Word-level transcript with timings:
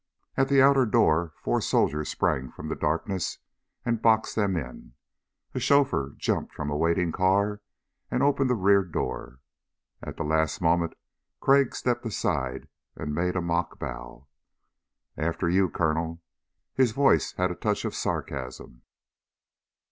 At 0.35 0.49
the 0.49 0.63
outer 0.63 0.87
door 0.87 1.33
four 1.37 1.61
soldiers 1.61 2.09
sprang 2.09 2.49
from 2.51 2.69
the 2.69 2.75
darkness 2.75 3.37
and 3.85 4.01
boxed 4.01 4.35
them 4.35 4.57
in. 4.57 4.93
A 5.53 5.59
chauffeur 5.59 6.15
jumped 6.17 6.55
from 6.55 6.71
a 6.71 6.75
waiting 6.75 7.11
car 7.11 7.61
and 8.09 8.23
opened 8.23 8.49
the 8.49 8.55
rear 8.55 8.83
door. 8.83 9.41
At 10.01 10.17
the 10.17 10.23
last 10.23 10.59
moment 10.59 10.95
Crag 11.39 11.75
stepped 11.75 12.03
aside 12.03 12.67
and 12.95 13.13
made 13.13 13.35
a 13.35 13.41
mock 13.41 13.77
bow. 13.77 14.25
"After 15.17 15.47
you, 15.47 15.69
Colonel." 15.69 16.23
His 16.73 16.93
voice 16.93 17.33
held 17.33 17.51
a 17.51 17.53
touch 17.53 17.85
of 17.85 17.93
sarcasm. 17.93 18.81